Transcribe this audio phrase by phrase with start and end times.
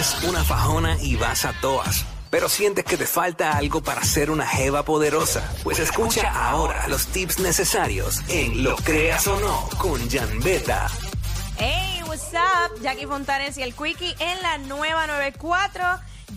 [0.00, 4.30] Eres una fajona y vas a toas, pero sientes que te falta algo para ser
[4.30, 5.46] una jeva poderosa.
[5.62, 10.86] Pues escucha ahora los tips necesarios en Lo Creas o No con Jan Beta.
[11.58, 12.80] Hey, what's up?
[12.80, 15.84] Jackie Fontanes y el Quickie en la nueva 94.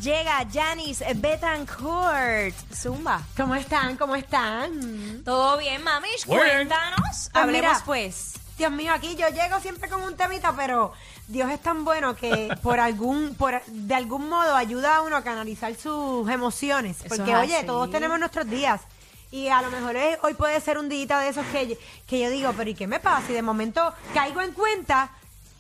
[0.02, 2.54] Llega Janice Betancourt.
[2.76, 3.22] Zumba.
[3.38, 3.96] ¿Cómo están?
[3.96, 5.22] ¿Cómo están?
[5.24, 6.10] ¿Todo bien, mami?
[6.28, 6.68] Muy bien.
[6.68, 7.00] Cuéntanos.
[7.00, 7.84] Pues Hablemos mira.
[7.86, 8.34] pues.
[8.58, 10.94] Dios mío, aquí yo llego siempre con un temita, pero
[11.28, 15.24] Dios es tan bueno que por algún, por, de algún modo ayuda a uno a
[15.24, 16.98] canalizar sus emociones.
[17.00, 17.66] Eso Porque, es oye, así.
[17.66, 18.82] todos tenemos nuestros días.
[19.32, 22.30] Y a lo mejor es- hoy puede ser un día de esos que, que yo
[22.30, 23.32] digo, pero ¿y qué me pasa?
[23.32, 25.10] Y de momento caigo en cuenta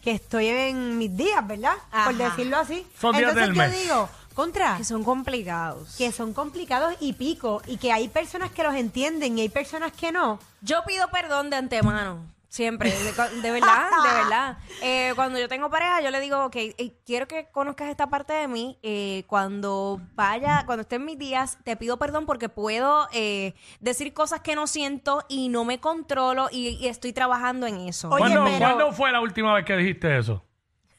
[0.03, 1.75] que estoy en mis días, ¿verdad?
[2.05, 2.85] Por decirlo así.
[2.99, 3.81] Son días Entonces del yo mes.
[3.83, 5.95] digo, contra, Que son complicados.
[5.95, 9.91] que son complicados y pico, y que hay personas que los entienden y hay personas
[9.93, 10.39] que no.
[10.61, 12.19] Yo pido perdón de antemano.
[12.53, 12.95] Siempre, de,
[13.41, 14.57] de verdad, de verdad.
[14.83, 18.31] Eh, cuando yo tengo pareja, yo le digo, ok, eh, quiero que conozcas esta parte
[18.33, 18.77] de mí.
[18.83, 24.13] Eh, cuando vaya, cuando esté en mis días, te pido perdón porque puedo eh, decir
[24.13, 28.09] cosas que no siento y no me controlo y, y estoy trabajando en eso.
[28.09, 30.43] Oye, ¿Cuándo, pero- cuándo fue la última vez que dijiste eso?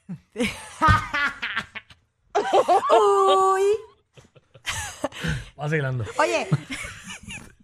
[2.90, 3.62] Uy.
[5.56, 6.04] Vacilando.
[6.18, 6.48] Oye,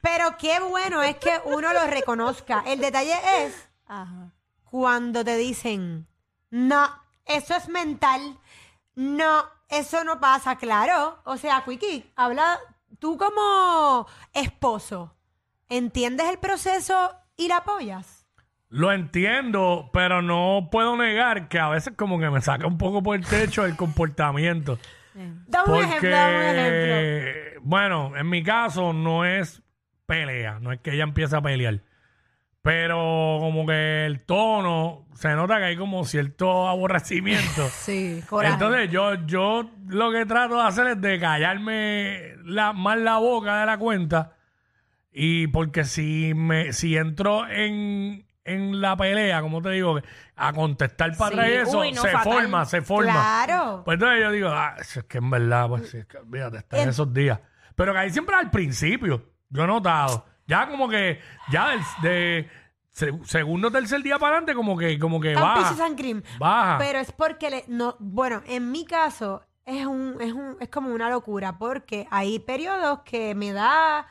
[0.00, 2.62] pero qué bueno es que uno lo reconozca.
[2.66, 4.32] El detalle es Ajá.
[4.70, 6.06] cuando te dicen,
[6.50, 6.88] no,
[7.26, 8.38] eso es mental,
[8.94, 11.18] no, eso no pasa, claro.
[11.24, 12.60] O sea, Quickie, habla
[13.00, 15.16] tú como esposo,
[15.68, 18.28] ¿entiendes el proceso y la apoyas?
[18.68, 23.02] Lo entiendo, pero no puedo negar que a veces como que me saca un poco
[23.02, 24.78] por el techo el comportamiento.
[25.14, 26.94] Dame un ejemplo, dame un ejemplo.
[26.94, 29.60] Porque, bueno, en mi caso no es
[30.06, 31.80] pelea, no es que ella empiece a pelear.
[32.62, 37.68] Pero como que el tono, se nota que hay como cierto aborrecimiento.
[37.70, 43.16] Sí, Entonces yo, yo lo que trato de hacer es de callarme la, más la
[43.16, 44.36] boca de la cuenta.
[45.12, 49.98] Y porque si me, si entro en, en la pelea, como te digo,
[50.36, 52.32] a contestar para atrás eso, Uy, no, se fatal.
[52.32, 53.12] forma, se forma.
[53.12, 53.82] Claro.
[53.84, 56.90] Pues entonces yo digo, ah, es que en verdad, pues es que, olvídate, está En-
[56.90, 57.40] esos días.
[57.74, 60.26] Pero que ahí siempre al principio, yo he notado.
[60.50, 62.50] Ya como que, ya del, de
[62.90, 65.60] se- segundo, tercer día para adelante, como que, como que Tan baja.
[65.62, 66.22] peaches and cream.
[66.38, 66.76] Baja.
[66.78, 70.92] Pero es porque le, no, bueno, en mi caso es un, es un, es como
[70.92, 74.06] una locura, porque hay periodos que me da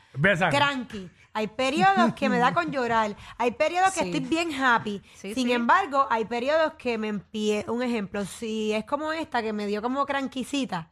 [0.50, 1.10] cranky.
[1.34, 3.16] Hay periodos que me da con llorar.
[3.38, 4.06] Hay periodos que Sí.
[4.10, 5.02] estoy bien happy.
[5.14, 5.54] Sí, Sin sí.
[5.54, 7.66] embargo, hay periodos que me empie...
[7.68, 10.90] Un ejemplo, si es como esta que me dio como cranquicita,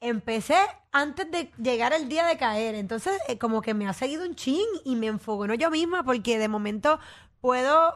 [0.00, 0.56] empecé
[0.92, 2.74] antes de llegar el día de caer.
[2.74, 6.38] Entonces, eh, como que me ha seguido un chin y me enfogonó yo misma porque
[6.38, 6.98] de momento
[7.40, 7.94] puedo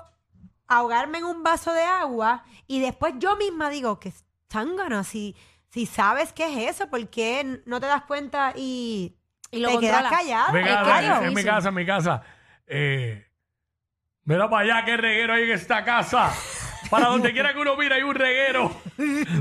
[0.69, 4.13] ahogarme en un vaso de agua y después yo misma digo que
[4.51, 5.37] zángano, si,
[5.71, 9.17] si sabes qué es eso, ¿por qué no te das cuenta y,
[9.51, 10.49] Y lo te quedas callada?
[10.49, 11.23] En mi Es casa, claro.
[11.23, 12.23] en, en mi casa, en mi casa.
[12.67, 13.27] Eh,
[14.25, 16.33] mira para allá, qué reguero hay en esta casa.
[16.91, 18.71] Para donde quiera que uno mire hay un reguero.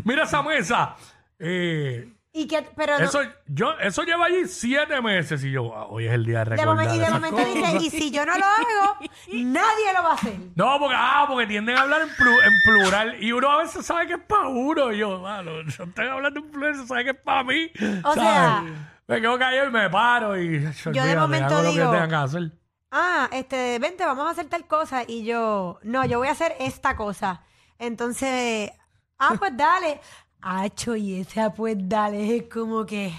[0.04, 0.96] Mira esa mesa.
[1.40, 5.86] Eh, Y que, pero no- eso, yo, eso lleva allí siete meses y yo, ah,
[5.88, 7.54] hoy es el día de de recordar momen- y de esas momento cosas.
[7.54, 8.98] dice, y si yo no lo hago,
[9.32, 10.40] nadie lo va a hacer.
[10.56, 13.86] No, porque, ah, porque tienden a hablar en, plu- en plural y uno a veces
[13.86, 14.92] sabe que es para uno.
[14.92, 17.70] Y yo, mano, yo estoy hablando en plural, se sabe que es para mí.
[18.04, 18.24] O ¿sabes?
[18.24, 18.64] sea-
[19.06, 20.62] me quedo callado y me paro y
[20.92, 22.52] yo de momento hago lo digo- que tengan que hacer.
[22.90, 25.04] ah, este, vente, vamos a hacer tal cosa.
[25.06, 27.44] Y yo, no, yo voy a hacer esta cosa.
[27.78, 28.72] Entonces,
[29.20, 30.00] ah, pues dale.
[30.44, 33.14] Acho, y esa pues dale, es como que.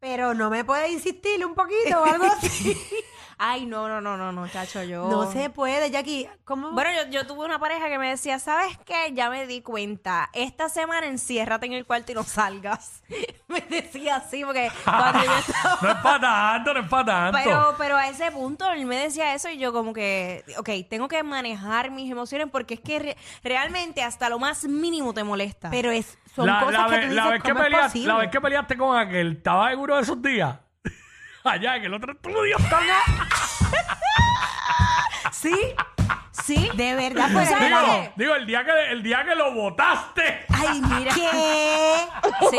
[0.00, 2.76] Pero no me puede insistir un poquito o algo así.
[3.38, 5.08] Ay, no, no, no, no, no, chacho, yo.
[5.08, 6.28] No se puede, Jackie.
[6.44, 6.70] ¿Cómo?
[6.70, 9.12] Bueno, yo, yo tuve una pareja que me decía, ¿sabes qué?
[9.12, 10.30] Ya me di cuenta.
[10.34, 13.02] Esta semana enciérrate en el cuarto y no salgas.
[13.48, 15.78] me decía así, porque cuando yo estaba...
[15.82, 17.38] No es para tanto, no es para tanto.
[17.42, 21.08] Pero, pero a ese punto él me decía eso y yo como que, ok, tengo
[21.08, 25.70] que manejar mis emociones porque es que re- realmente hasta lo más mínimo te molesta.
[25.70, 27.64] Pero es, son la, cosas la que vez, tú la dices, vez que ¿cómo es
[27.66, 28.12] peleaste, posible?
[28.12, 30.56] la vez que peleaste con aquel, ¿estaba seguro de esos días?
[31.44, 32.56] Allá en el otro estudio.
[35.32, 35.54] Sí,
[36.30, 37.28] sí, de verdad.
[37.32, 38.12] Pues, ¿Sabes digo, qué?
[38.16, 40.46] digo, el día que el día que lo votaste.
[40.48, 41.12] Ay, mira.
[41.14, 42.08] ¿Qué?
[42.50, 42.58] Sí.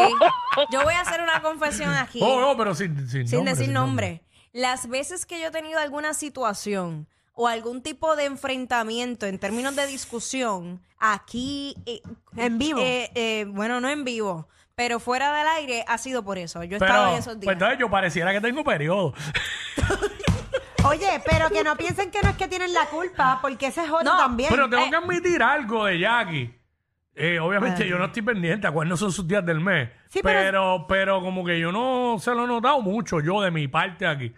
[0.71, 2.19] Yo voy a hacer una confesión aquí.
[2.21, 4.21] Oh, oh, pero sin, sin, sin nombre, decir sin nombre.
[4.53, 9.75] Las veces que yo he tenido alguna situación o algún tipo de enfrentamiento en términos
[9.75, 12.01] de discusión aquí eh,
[12.37, 12.79] En vivo.
[12.81, 16.63] eh, eh, bueno, no en vivo, pero fuera del aire ha sido por eso.
[16.63, 17.53] Yo he estado en esos pues días.
[17.53, 19.13] entonces yo pareciera que tengo periodo.
[20.87, 23.89] Oye, pero que no piensen que no es que tienen la culpa, porque ese es
[23.89, 24.49] otro No, también.
[24.51, 24.89] Pero tengo Eh.
[24.91, 26.53] que admitir algo de Jackie.
[27.15, 29.89] Eh, obviamente yo no estoy pendiente a cuáles no son sus días del mes.
[30.09, 33.49] Sí, pero- pero, pero como que yo no se lo he notado mucho, yo de
[33.51, 34.33] mi parte aquí.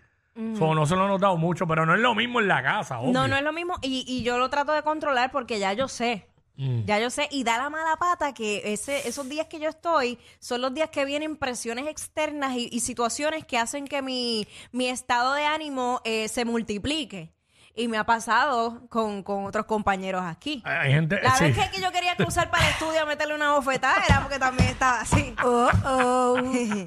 [0.58, 3.00] So, no se lo he notado mucho, pero no es lo mismo en la casa,
[3.00, 3.12] obvio.
[3.12, 5.88] no, no es lo mismo y, y yo lo trato de controlar porque ya yo
[5.88, 6.28] sé.
[6.58, 6.86] Mm.
[6.86, 10.18] Ya yo sé, y da la mala pata que ese, esos días que yo estoy
[10.40, 14.88] son los días que vienen presiones externas y, y situaciones que hacen que mi, mi
[14.88, 17.32] estado de ánimo eh, se multiplique.
[17.78, 20.64] Y me ha pasado con, con otros compañeros aquí.
[20.66, 21.44] Hay gente, La sí.
[21.46, 24.40] vez que, que yo quería cruzar para el estudio a meterle una bofetada era porque
[24.40, 25.36] también estaba así.
[25.46, 26.42] Oh, oh.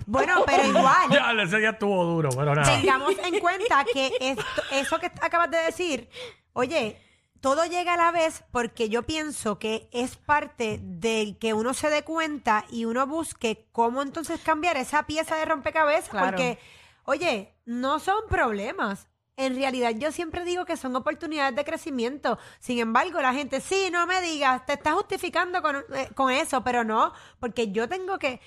[0.07, 1.09] bueno, pero igual.
[1.11, 2.77] Ya, ese día estuvo duro, pero nada.
[2.77, 6.09] tengamos en cuenta que esto- eso que acabas de decir,
[6.53, 7.01] oye,
[7.41, 11.89] todo llega a la vez porque yo pienso que es parte del que uno se
[11.89, 16.27] dé cuenta y uno busque cómo entonces cambiar esa pieza de rompecabezas, Claro.
[16.27, 16.59] porque,
[17.05, 19.07] oye, no son problemas.
[19.47, 22.39] En realidad yo siempre digo que son oportunidades de crecimiento.
[22.59, 26.63] Sin embargo, la gente, sí, no me digas, te estás justificando con, eh, con eso,
[26.63, 28.41] pero no, porque yo tengo que,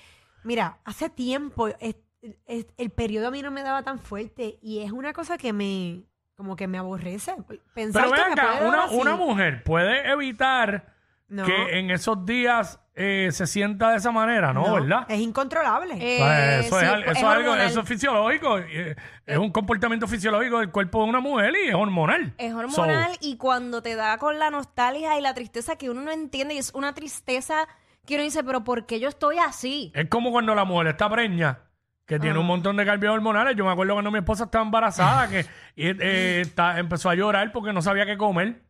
[0.44, 1.96] mira, hace tiempo es-
[2.46, 5.52] es- el periodo a mí no me daba tan fuerte y es una cosa que
[5.52, 6.04] me,
[6.36, 7.34] como que me aborrece.
[7.74, 8.94] Pensar Pero que me acá, puede dar una, así.
[8.96, 10.93] una mujer puede evitar
[11.28, 11.44] No.
[11.46, 14.66] que en esos días eh, se sienta de esa manera, ¿no?
[14.68, 15.06] No, ¿Verdad?
[15.08, 15.94] Es incontrolable.
[15.94, 17.66] Eh, O sea, eso, sí, es, al- eso es es algo, hormonal.
[17.66, 18.94] eso es fisiológico, eh,
[19.26, 22.34] es un comportamiento fisiológico del cuerpo de una mujer y es hormonal.
[22.38, 26.02] Es So, hormonal y cuando te da con la nostalgia y la tristeza que uno
[26.02, 27.66] no entiende y es una tristeza
[28.06, 29.90] que uno dice, pero ¿por qué yo estoy así?
[29.94, 31.60] es como cuando la mujer está preña,
[32.06, 33.56] que tiene un montón de cambios hormonales.
[33.56, 37.50] Yo me acuerdo cuando mi esposa estaba embarazada, que y, eh, está- empezó a llorar
[37.50, 38.62] porque no sabía qué comer,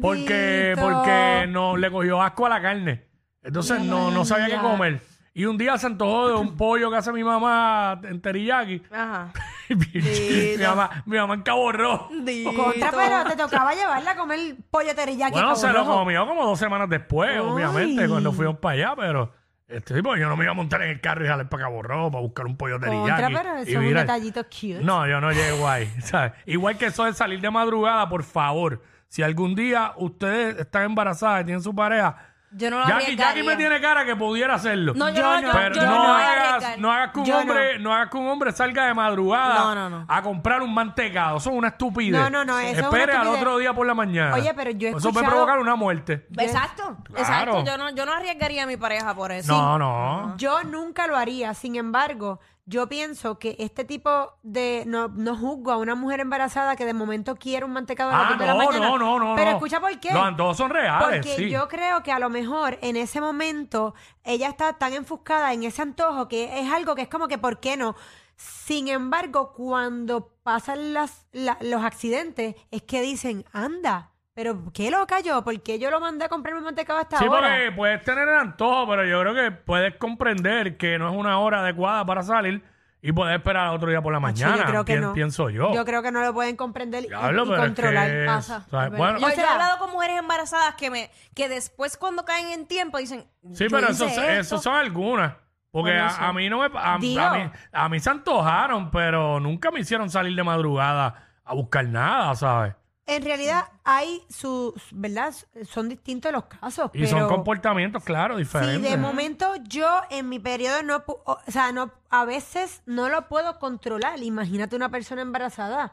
[0.00, 0.80] porque, Bendito.
[0.88, 3.04] porque no le cogió asco a la carne.
[3.42, 5.00] Entonces no, no sabía qué comer.
[5.32, 8.82] Y un día se antojó de un pollo que hace mi mamá en teriyaki.
[8.90, 9.32] Ajá.
[9.70, 12.08] Mi, mamá, mi mamá en Cabo Rojo.
[12.56, 15.32] Contra, pero te tocaba llevarla a comer pollo teriyaki.
[15.32, 19.32] Bueno, se lo comió como dos semanas después, obviamente, cuando fuimos para allá, pero
[19.68, 21.82] este tipo, yo no me iba a montar en el carro y jalar para Cabo
[21.82, 23.22] Rojo para buscar un pollo teriyaki.
[23.22, 24.02] Contra, pero y eso es un virar.
[24.08, 24.80] detallito cute.
[24.82, 25.86] No, yo no llego ahí.
[26.02, 26.32] ¿sabes?
[26.46, 28.82] Igual que eso de salir de madrugada, por favor.
[29.10, 32.16] Si algún día ustedes están embarazadas y tienen su pareja,
[32.52, 34.92] Yo no lo Jackie, Jackie me tiene cara que pudiera hacerlo.
[34.94, 37.92] No, yo, Yo no, pero yo no, hagas, no hagas que un Yo hombre, no.
[37.92, 40.04] hagas que un hombre salga de madrugada No, no, no.
[40.08, 41.38] a comprar un mantecado.
[41.38, 42.20] Eso es una estupidez.
[42.20, 44.34] No, no, no, eso es una Espere al otro día por la mañana.
[44.36, 46.26] Oye, pero yo he Eso puede provocar una muerte.
[46.38, 47.20] Exacto, Claro.
[47.20, 47.64] exacto.
[47.64, 49.52] Yo no, yo no arriesgaría a mi pareja por eso.
[49.52, 50.36] No, no.
[50.36, 51.52] Yo nunca lo haría.
[51.54, 54.84] Sin embargo, yo pienso que este tipo de.
[54.86, 58.26] No, no juzgo a una mujer embarazada que de momento quiere un mantecado a las
[58.26, 58.86] Ah, 2 de la no, mañana.
[58.86, 59.34] no, no, no.
[59.36, 59.56] Pero no.
[59.56, 60.12] escucha por qué.
[60.12, 61.50] Los antojos son reales, Porque sí.
[61.50, 65.82] yo creo que a lo mejor en ese momento ella está tan enfuscada en ese
[65.82, 67.96] antojo que es algo que es como que, ¿por qué no?
[68.36, 75.20] Sin embargo, cuando pasan las, la- los accidentes, es que dicen, anda, pero ¿qué loca
[75.20, 75.42] yo?
[75.44, 77.48] ¿Por qué yo lo mandé a comprarme mantecado hasta Sí, ahora?
[77.48, 81.38] porque puedes tener el antojo, pero yo creo que puedes comprender que no es una
[81.40, 82.62] hora adecuada para salir
[83.02, 84.56] y puedes esperar al otro día por la mañana.
[84.58, 85.12] yo creo que Pien- no.
[85.14, 85.72] Pienso yo.
[85.74, 88.08] Yo creo que no lo pueden comprender y, Diablo, y pero es controlar.
[88.10, 88.66] que- Pasa.
[88.70, 88.92] ¿sabes?
[88.92, 89.12] Es Bueno.
[89.14, 89.18] verdad.
[89.20, 92.48] Yo, O yo he sea, hablado con mujeres embarazadas que me que después cuando caen
[92.48, 94.58] en tiempo dicen Sí, "Yo pero eso, hice eso esto".
[94.58, 95.34] son algunas.
[95.72, 96.16] Porque Bueno, a, sí.
[96.20, 96.66] a mí no me.
[96.78, 97.30] A, a Digo.
[97.30, 102.34] mí, a mí se antojaron, pero nunca me hicieron salir de madrugada a buscar nada,
[102.34, 102.74] ¿sabes?
[103.06, 105.34] En realidad hay sus, ¿verdad?
[105.64, 108.88] Son distintos los casos, Y pero son comportamientos, claro, si diferentes.
[108.88, 113.08] de momento yo en mi periodo no, pu- o, o sea, no, a veces no
[113.08, 114.22] lo puedo controlar.
[114.22, 115.92] Imagínate una persona embarazada,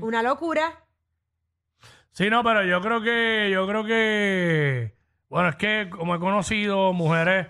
[0.00, 0.84] una locura.
[2.12, 4.94] Sí, no, pero yo creo que, yo creo que,
[5.28, 7.48] bueno, es que como he conocido mujeres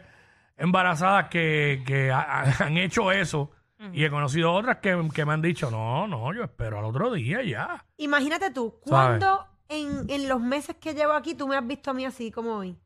[0.56, 3.50] embarazadas que, que ha- han hecho eso
[3.92, 7.12] y he conocido otras que, que me han dicho, no, no, yo espero al otro
[7.12, 7.84] día ya.
[7.96, 8.78] Imagínate tú.
[8.80, 12.30] ¿cuándo en, en los meses que llevo aquí tú me has visto a mí así
[12.30, 12.78] como hoy?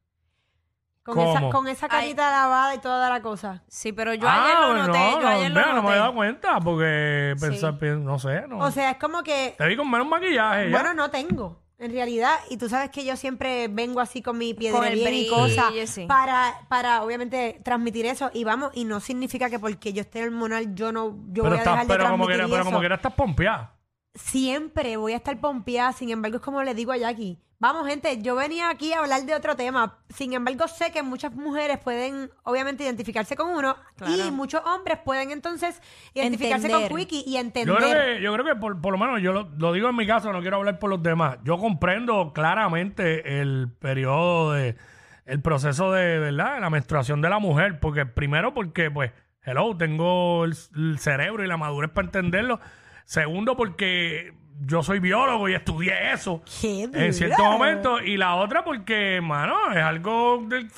[1.02, 1.30] Con, ¿Cómo?
[1.36, 3.62] esa, con esa carita lavada y toda la cosa.
[3.68, 5.94] Sí, pero yo ayer lo noté, Ah, no, yo ayer no, lo no me noté.
[5.94, 7.46] he dado cuenta porque Sí.
[7.46, 8.58] pensar, pi- no sé, no.
[8.58, 10.76] O sea, es como que Te vi con menos maquillaje ya.
[10.76, 12.38] Bueno, no tengo, en realidad.
[12.50, 15.28] Y tú sabes que yo siempre vengo así con mi piedra Con el bien y
[15.28, 16.06] cosas sí.
[16.06, 18.30] para, para obviamente transmitir eso.
[18.32, 21.52] Y vamos, y no significa que porque yo esté hormonal yo no yo pero voy
[21.54, 22.88] a estás, dejar de pero como transmitir que, pero como eso.
[22.88, 23.75] que estás pompeada.
[24.16, 25.92] Siempre voy a estar pompeada.
[25.92, 27.38] Sin embargo, es como le digo a Jackie.
[27.58, 29.98] Vamos, gente, yo venía aquí a hablar de otro tema.
[30.10, 35.30] Sin embargo, sé que muchas mujeres pueden, obviamente, identificarse con uno y muchos hombres pueden
[35.30, 35.80] entonces
[36.12, 36.90] identificarse Entender.
[36.90, 37.76] con Quickie y Yo entender.
[37.76, 40.06] creo que, yo creo que por, por lo menos yo lo, lo digo en mi
[40.06, 41.38] caso, no quiero hablar por los demás.
[41.44, 44.76] Yo comprendo claramente el periodo de,
[45.24, 46.56] el proceso de, ¿verdad?
[46.56, 51.42] De la menstruación de la mujer, porque primero porque, pues, hello, tengo el, el cerebro
[51.42, 52.60] y la madurez para entenderlo.
[53.06, 58.00] Segundo porque yo soy biólogo y estudié eso ¡Qué en cierto momento.
[58.00, 60.68] Y la otra porque, hermano, es algo del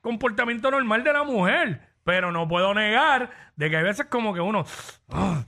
[0.00, 1.80] comportamiento normal de la mujer.
[2.04, 4.64] Pero no puedo negar de que hay veces como que uno...
[5.10, 5.42] ah,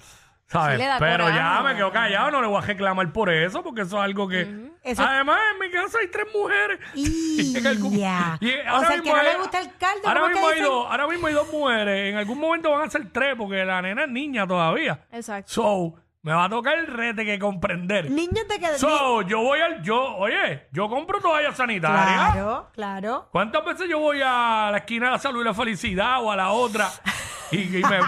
[0.46, 0.76] ¿Sabes?
[0.78, 1.62] Sí le da Pero ya coraje.
[1.62, 4.68] me quedo callado, no le voy a reclamar por eso, porque eso es algo que...
[4.82, 6.80] Eso- Además, en mi casa hay tres mujeres.
[6.94, 8.36] Y en algún- ya.
[8.40, 10.32] y O ahora sea, el que mismo no le hay- gusta el caldo, Ahora ¿cómo
[10.32, 10.72] mismo, que hay dicen?
[10.72, 12.12] dos, ahora mismo hay dos mujeres.
[12.12, 15.04] En algún momento van a ser tres, porque la nena es niña todavía.
[15.12, 15.52] Exacto.
[15.52, 18.10] So, me va a tocar el rete que comprender.
[18.10, 18.78] Niños de que...
[18.78, 19.82] So, yo voy al...
[19.82, 22.32] Yo, oye, yo compro toallas sanitarias.
[22.32, 23.28] Claro, claro.
[23.32, 26.36] ¿Cuántas veces yo voy a la esquina de la salud y la felicidad o a
[26.36, 26.88] la otra
[27.50, 27.98] y, y me-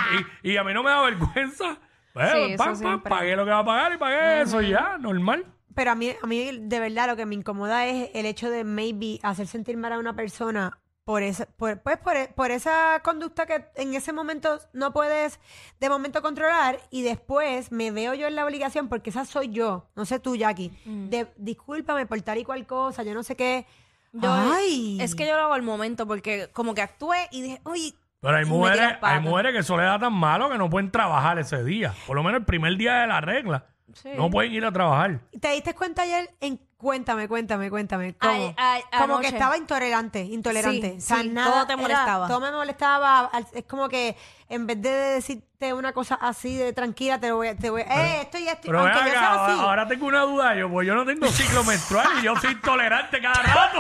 [0.42, 1.78] y- y a mí no me da vergüenza?
[2.12, 3.08] Pues, Sí, eso pam, pam, siempre.
[3.10, 5.46] pagué lo que va a pagar y pagué eso ya, normal.
[5.74, 8.62] Pero a mí, a mí de verdad lo que me incomoda es el hecho de
[8.64, 13.00] maybe hacer sentir mal a una persona por esa, por, pues por, e- por esa
[13.02, 15.40] conducta que en ese momento no puedes
[15.80, 19.88] de momento controlar y después me veo yo en la obligación, porque esa soy yo,
[19.96, 23.66] no sé tú, Jackie, de discúlpame por tal y cual cosa, yo no sé qué.
[24.12, 24.98] Yo- Ay.
[25.00, 28.36] Es que yo lo hago al momento porque como que actué y dije, uy, Pero
[28.36, 31.64] hay mujeres, hay mujeres que eso les da tan malo que no pueden trabajar ese
[31.64, 31.94] día.
[32.06, 33.66] Por lo menos el primer día de la regla.
[33.94, 34.10] Sí.
[34.16, 35.20] No pueden ir a trabajar.
[35.38, 38.14] ¿Te diste cuenta ayer en Cuéntame, cuéntame, cuéntame.
[38.14, 38.32] ¿Cómo?
[38.32, 39.36] Ay, ay, como que anoche.
[39.36, 40.90] estaba intolerante, intolerante.
[40.90, 41.50] Sí, o sea, sí, nada.
[41.52, 42.26] todo te era- molestaba.
[42.26, 43.20] todo me molestaba.
[43.32, 44.16] al- Es como que
[44.48, 47.56] en vez de decirte una cosa así de tranquila, te voy a.
[47.56, 47.84] Te voy, a-
[48.16, 48.62] eh, esto y esto.
[48.66, 52.08] Pero Aunque yo sea ahora tengo una duda yo, pues yo no tengo ciclo menstrual
[52.20, 53.78] y yo soy intolerante cada rato.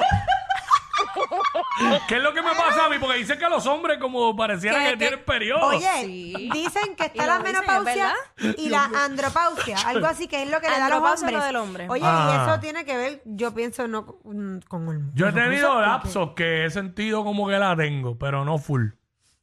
[2.08, 2.96] ¿Qué es lo que me pasa a mí?
[3.00, 5.66] Porque dicen que a los hombres como pareciera Que- que, que- tienen periodo.
[5.66, 6.50] Oye, Sí.
[6.52, 10.60] dicen que está la dicen, menopausia ¿es y la andropausia, algo así que es lo
[10.60, 11.32] que le da a los hombres.
[11.38, 11.86] lo del hombre.
[11.88, 12.30] Oye, Ah.
[12.46, 15.00] y eso tiene que ver, yo pienso, no con con el.
[15.14, 18.88] Yo he tenido lapsos que he sentido como que la tengo, pero no full.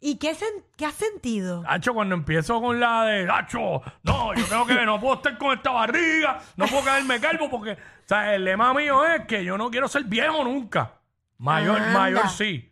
[0.01, 1.61] ¿Y qué, sen- qué has sentido?
[1.67, 5.57] Hacho, cuando empiezo con la de, Hacho, no, yo tengo que, no puedo estar con
[5.57, 9.57] esta barriga, no puedo quedarme calvo porque, o sea, el lema mío es que yo
[9.57, 10.93] no quiero ser viejo nunca.
[11.39, 11.99] Mayor, Anda.
[11.99, 12.65] mayor sí.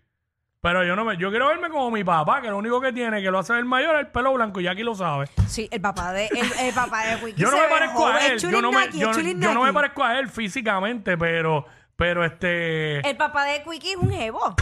[0.60, 3.22] Pero yo no me, yo quiero verme como mi papá, que lo único que tiene
[3.22, 5.30] que lo hace el mayor es el pelo blanco, y aquí lo sabe.
[5.48, 7.98] sí, el papá de, el, el papá de Wiki Yo no se me ve parezco
[8.00, 8.16] joven.
[8.18, 11.66] a él, yo no me, yo, es yo no me parezco a él físicamente, pero,
[11.96, 13.08] pero este...
[13.08, 14.56] El papá de Quickie es un jevo.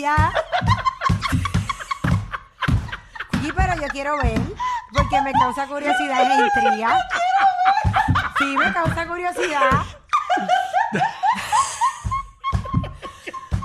[0.00, 0.32] Ya.
[3.40, 4.40] Sí, pero yo quiero ver,
[4.92, 6.98] porque me causa curiosidad e intriga.
[8.38, 9.70] Sí, me causa curiosidad.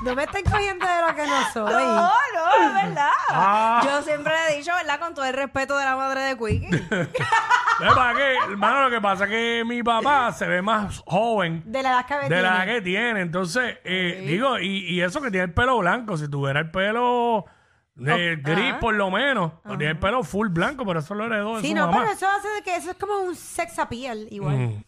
[0.08, 1.74] No me estén cogiendo de lo que no soy.
[1.74, 3.10] No, no, es verdad.
[3.30, 3.82] Ah.
[3.84, 5.00] Yo siempre le he dicho, ¿verdad?
[5.00, 6.70] Con todo el respeto de la madre de Quickie.
[7.78, 8.36] ¿Sabes para qué?
[8.50, 12.06] Hermano, lo que pasa es que mi papá se ve más joven De la edad
[12.08, 12.74] que de la edad tiene.
[12.74, 13.22] que tiene.
[13.22, 17.46] Entonces, eh, digo, y, y eso que tiene el pelo blanco, si tuviera el pelo
[18.06, 21.56] eh, gris por lo menos, o tiene el pelo full blanco, pero eso lo heredó
[21.58, 22.00] de Sí, su no, mamá.
[22.02, 24.56] pero eso hace de que eso es como un sex appeal igual.
[24.58, 24.84] Mm.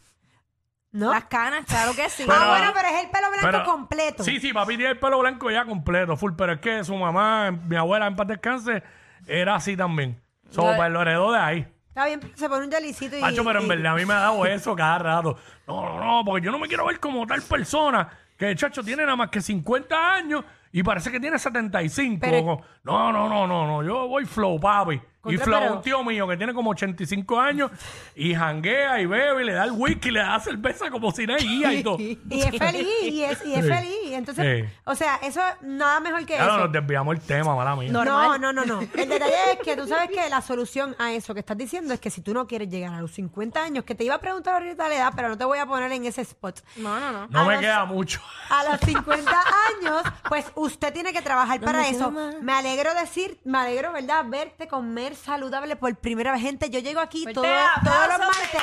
[0.91, 1.12] ¿No?
[1.12, 2.25] Las canas, claro que sí.
[2.27, 4.24] ah, bueno, pero es el pelo blanco Pero- completo.
[4.24, 7.51] Sí, sí, papi tiene el pelo blanco ya completo, full, pero es que su mamá,
[7.51, 8.81] mi abuela en paz descanse,
[9.27, 10.19] era así también.
[10.50, 11.67] So, Yo- pues lo heredó de ahí.
[11.89, 13.22] Está bien, se pone un delicito y...
[13.22, 15.38] Hacho, pero en y- verdad a mí me ha dado eso cada rato.
[15.67, 18.84] No, no, no, porque yo no me quiero ver como tal persona que el chacho
[18.84, 22.19] tiene nada más que 50 años y parece que tiene 75.
[22.22, 25.00] Pero- no, no, no, no, no, yo voy flow, papi.
[25.26, 27.72] Y Contra, flow, pero- un tío mío que tiene como 85 años
[28.16, 31.26] y janguea y bebe y le da el whisky y le da cerveza como si
[31.26, 31.98] guía y todo.
[32.00, 33.72] Y es feliz, y es, y es Sí.
[33.72, 33.99] feliz.
[34.18, 34.74] Entonces, Sí.
[34.86, 36.60] o sea, eso nada mejor que Claro, eso.
[36.62, 37.92] nos desviamos el tema, mala mía.
[37.92, 38.42] No, Normal.
[38.42, 38.80] no, no, no.
[38.82, 42.00] El detalle es que tú sabes que la solución a eso que estás diciendo es
[42.00, 44.56] que si tú no quieres llegar a los 50 años, que te iba a preguntar
[44.56, 46.62] ahorita la edad, pero no te voy a poner en ese spot.
[46.78, 47.28] No, no, no.
[47.28, 48.22] No a me los- queda mucho.
[48.50, 52.12] A los 50 años, pues usted tiene que trabajar para me eso.
[52.12, 54.25] Me alegro decir, me alegro, ¿verdad?
[54.28, 56.42] Verte comer saludable por primera vez.
[56.42, 58.62] Gente, yo llego aquí todo- todos los martes.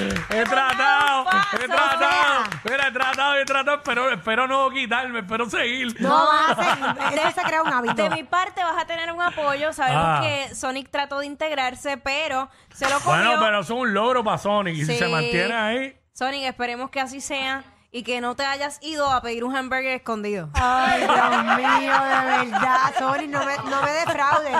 [0.30, 6.00] He tratado, he tratado, mira, he tratado, he tratado, espero, espero no quitarme, espero seguir.
[6.00, 7.94] No, vas a hacer, eso se crea un hábito.
[7.94, 9.72] De mi parte vas a tener un apoyo.
[9.72, 10.20] Sabemos Ah.
[10.22, 13.24] que Sonic trató de integrarse, pero se lo comió.
[13.24, 14.98] Bueno, pero eso es un logro para Sonic y si Sí.
[14.98, 15.96] se mantiene ahí.
[16.12, 17.62] Sonic, esperemos que así sea.
[17.92, 20.48] Y que no te hayas ido a pedir un hamburger escondido.
[20.54, 24.52] Ay, Dios mío, de verdad, Sony, no me, no me defraudes.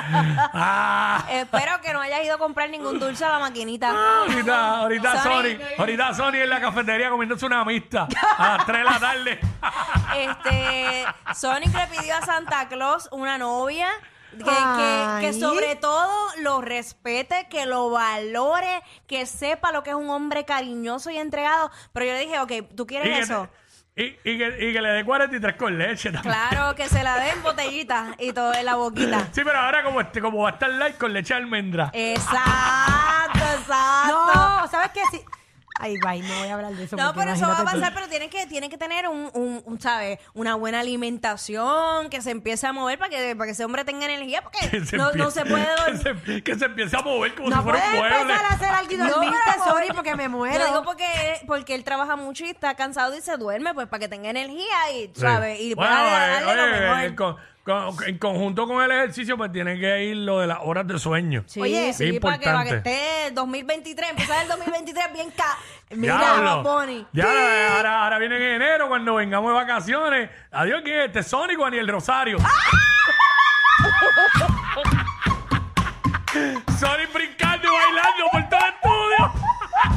[0.52, 3.90] Ah, Espero que no hayas ido a comprar ningún dulce a la maquinita.
[4.22, 5.30] ahorita, ahorita Sony.
[5.32, 9.40] Sony, ahorita Sony en la cafetería comiéndose una amista a las 3 de la tarde.
[10.16, 13.88] Este, Sonic le pidió a Santa Claus una novia
[14.30, 15.40] que, que, que Ay.
[15.40, 21.10] sobre todo lo respete, que lo valore, que sepa lo que es un hombre cariñoso
[21.10, 21.70] y entregado.
[21.92, 23.48] Pero yo le dije, ok, ¿tú quieres eso?
[23.96, 26.34] y, y que, y que le dé 43 con leche también.
[26.34, 29.28] Claro, que se la den botellita y todo en la boquita.
[29.32, 31.90] Sí, pero ahora como, este, como va a estar light con leche de almendra.
[31.92, 34.32] Exacto, exacto.
[34.34, 35.00] No, ¿sabes qué?
[35.10, 35.22] Sí.
[35.82, 36.96] Ay, bye, no voy a hablar de eso.
[36.96, 37.80] No, pero eso va a imagínate tú.
[37.80, 40.18] pasar, pero tiene que, tiene que tener un, un, un, ¿sabes?
[40.34, 44.04] Una buena alimentación, que se empiece a mover para que, para que ese hombre tenga
[44.06, 46.22] energía, porque Que se no, no se puede que dormir.
[46.26, 48.16] se, que se empiece a mover como No si fuera un mueble.
[48.20, 50.58] empezar a hacer algo y No, sorry, porque me muero.
[50.58, 51.06] Yo digo porque,
[51.46, 54.90] porque él trabaja mucho y está cansado y se duerme, pues para que tenga energía
[54.94, 55.12] y, Sí.
[55.20, 55.60] ¿sabes?
[55.60, 56.06] Y Bueno, pueda
[56.40, 56.98] eh, darle lo oye, mejor.
[57.04, 60.58] en, con- con- en conjunto con el ejercicio, pues tiene que ir lo de las
[60.62, 61.44] horas de sueño.
[61.46, 62.90] Sí, Oye, sí, para que, para que importante.
[63.24, 65.58] esté 2023, empezar el 2023 bien ca...
[65.90, 66.62] Mira, Diablo.
[66.62, 67.06] Bad Bunny.
[67.12, 70.30] Ya, ahora, ahora viene en enero cuando vengamos de vacaciones.
[70.52, 71.22] Adiós, ¿quién es este?
[71.22, 72.38] Sónico Aniel Rosario.
[76.78, 77.09] Sonic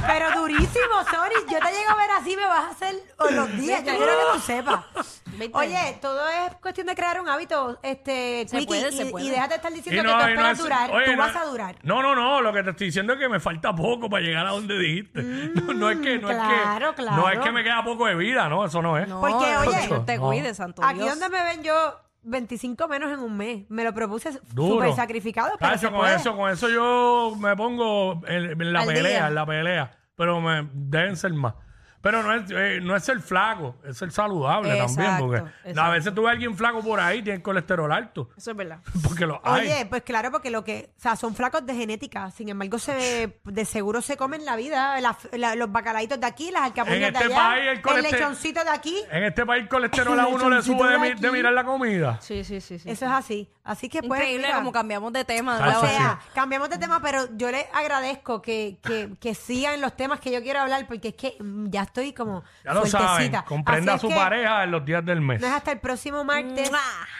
[0.07, 1.35] Pero durísimo, sorry.
[1.49, 2.95] Yo te llego a ver así, me vas a hacer
[3.31, 3.83] los días.
[3.83, 5.21] Yo quiero que tú sepas.
[5.53, 9.25] Oye, todo es cuestión de crear un hábito, este, Se Quickie, puede, y, se puede.
[9.25, 10.91] y déjate estar diciendo Y que tú y esperas es- durar.
[10.91, 11.75] oye, tú no- vas a durar.
[11.83, 12.41] No, no, no.
[12.41, 15.21] Lo que te estoy diciendo es que me falta poco para llegar a donde dijiste.
[15.23, 17.17] no, no es que, no Mm, claro, es que, claro.
[17.21, 19.07] no es que me queda poco de vida, no, eso no es.
[19.07, 20.23] No, Porque, oye, Dios te no.
[20.27, 21.09] cuide, santo Aquí Dios.
[21.19, 23.65] donde me ven yo 25 menos en un mes.
[23.69, 24.75] Me lo propuse Duro.
[24.75, 26.15] súper sacrificado, pero Cacho, se con puede.
[26.15, 29.27] eso, con eso yo me pongo en, en la Al pelea, día.
[29.27, 29.91] en la pelea.
[30.15, 31.55] Pero me deben ser más.
[32.03, 34.89] Pero no es, eh, no es ser flaco, es ser saludable también.
[34.89, 35.81] Exacto, Porque exacto.
[35.81, 38.29] a veces tú ves a alguien flaco por ahí, tiene colesterol alto.
[38.37, 38.79] Eso es verdad.
[39.03, 39.61] Porque lo hay.
[39.69, 43.39] Oye, pues claro, porque lo que, o sea, son flacos de genética, sin embargo, se
[43.45, 47.13] de seguro se comen la vida, la- la- los bacalaitos de aquí, las alcapuñas En
[47.13, 50.27] de este allá, país el el, coleste- lechoncito de aquí, En este país colesterol a
[50.27, 52.19] uno le sube de, de mi- de mirar la comida.
[52.21, 52.79] Sí, sí, sí.
[52.79, 52.89] sí.
[52.89, 53.49] eso es así.
[53.63, 55.57] Así que pues, Increíble mira, como cambiamos de tema.
[55.57, 56.29] Ah, o eso sea, sí.
[56.35, 60.41] cambiamos de tema, pero yo les agradezco que, que, que sigan los temas que yo
[60.41, 63.45] quiero hablar, porque es que mm, ya estoy como Ya lo saben, fuertecita.
[63.45, 65.39] comprenda a Así su que pareja en los días del mes.
[65.39, 66.71] No es hasta el próximo martes,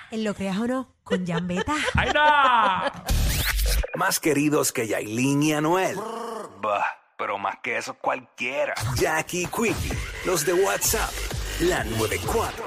[0.09, 1.73] en lo creas o no, con Jambeta.
[1.93, 2.91] ¡Ahí está!
[3.95, 5.95] Más queridos que Yailin y Anuel.
[6.59, 6.83] Bah,
[7.17, 8.73] pero más que eso cualquiera.
[8.95, 9.93] Jackie Quickie,
[10.25, 11.11] los de WhatsApp,
[11.61, 12.65] la 94.